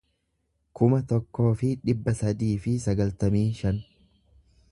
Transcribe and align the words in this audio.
kuma 0.79 0.97
tokkoo 1.11 1.51
fi 1.59 1.69
dhibba 1.83 2.15
sadii 2.23 2.51
fi 2.65 2.75
sagaltamii 2.89 3.45
shan 3.61 3.81